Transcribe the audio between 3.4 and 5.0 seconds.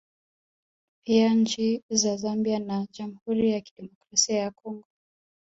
ya Kidemokrasia ya Congo